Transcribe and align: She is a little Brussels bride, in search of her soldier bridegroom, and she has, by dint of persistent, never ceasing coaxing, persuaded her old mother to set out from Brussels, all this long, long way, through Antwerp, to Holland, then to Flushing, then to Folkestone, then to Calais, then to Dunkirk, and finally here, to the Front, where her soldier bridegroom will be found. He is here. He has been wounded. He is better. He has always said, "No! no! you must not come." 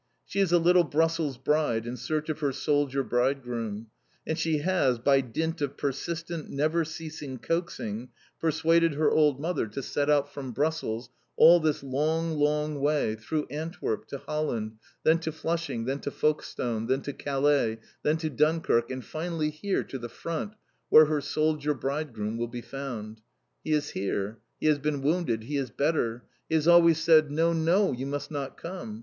She 0.25 0.39
is 0.39 0.51
a 0.51 0.57
little 0.57 0.83
Brussels 0.83 1.37
bride, 1.37 1.85
in 1.85 1.95
search 1.95 2.27
of 2.29 2.39
her 2.39 2.51
soldier 2.51 3.03
bridegroom, 3.03 3.91
and 4.25 4.35
she 4.35 4.57
has, 4.57 4.97
by 4.97 5.21
dint 5.21 5.61
of 5.61 5.77
persistent, 5.77 6.49
never 6.49 6.83
ceasing 6.83 7.37
coaxing, 7.37 8.09
persuaded 8.39 8.95
her 8.95 9.11
old 9.11 9.39
mother 9.39 9.67
to 9.67 9.83
set 9.83 10.09
out 10.09 10.33
from 10.33 10.53
Brussels, 10.53 11.11
all 11.37 11.59
this 11.59 11.83
long, 11.83 12.31
long 12.33 12.79
way, 12.79 13.13
through 13.13 13.45
Antwerp, 13.51 14.07
to 14.07 14.17
Holland, 14.17 14.77
then 15.03 15.19
to 15.19 15.31
Flushing, 15.31 15.85
then 15.85 15.99
to 15.99 16.09
Folkestone, 16.09 16.87
then 16.87 17.03
to 17.03 17.13
Calais, 17.13 17.77
then 18.01 18.17
to 18.17 18.29
Dunkirk, 18.31 18.89
and 18.89 19.05
finally 19.05 19.51
here, 19.51 19.83
to 19.83 19.99
the 19.99 20.09
Front, 20.09 20.55
where 20.89 21.05
her 21.05 21.21
soldier 21.21 21.75
bridegroom 21.75 22.37
will 22.39 22.47
be 22.47 22.61
found. 22.63 23.21
He 23.63 23.71
is 23.73 23.91
here. 23.91 24.39
He 24.59 24.65
has 24.65 24.79
been 24.79 25.03
wounded. 25.03 25.43
He 25.43 25.57
is 25.57 25.69
better. 25.69 26.23
He 26.49 26.55
has 26.55 26.67
always 26.67 26.97
said, 26.97 27.29
"No! 27.29 27.53
no! 27.53 27.91
you 27.91 28.07
must 28.07 28.31
not 28.31 28.57
come." 28.59 28.99